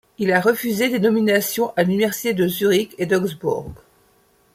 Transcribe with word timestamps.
Il 0.17 0.31
a 0.33 0.41
refusé 0.41 0.89
des 0.89 0.97
nominations 0.97 1.73
à 1.75 1.83
l'université 1.83 2.33
de 2.33 2.47
Zurich 2.47 2.95
et 2.97 3.05
d'Augsbourg. 3.05 3.71